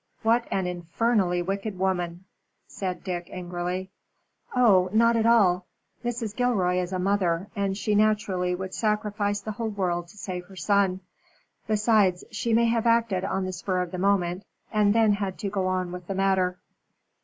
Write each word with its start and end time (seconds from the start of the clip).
"What 0.23 0.47
an 0.49 0.65
infernally 0.65 1.43
wicked 1.43 1.77
woman!" 1.77 2.23
said 2.65 3.03
Dick, 3.03 3.29
angrily. 3.31 3.91
"Oh! 4.55 4.89
not 4.91 5.15
at 5.15 5.27
all. 5.27 5.67
Mrs. 6.03 6.35
Gilroy 6.35 6.77
is 6.77 6.91
a 6.91 6.97
mother, 6.97 7.49
and 7.55 7.77
she 7.77 7.93
naturally 7.93 8.55
would 8.55 8.73
sacrifice 8.73 9.41
the 9.41 9.51
whole 9.51 9.69
world 9.69 10.07
to 10.07 10.17
save 10.17 10.45
her 10.47 10.55
son. 10.55 11.01
Besides, 11.67 12.23
she 12.31 12.51
may 12.51 12.65
have 12.65 12.87
acted 12.87 13.23
on 13.23 13.45
the 13.45 13.53
spur 13.53 13.79
of 13.83 13.91
the 13.91 13.99
moment, 13.99 14.43
and 14.73 14.95
then 14.95 15.13
had 15.13 15.37
to 15.37 15.51
go 15.51 15.67
on 15.67 15.91
with 15.91 16.07
the 16.07 16.15
matter." 16.15 16.57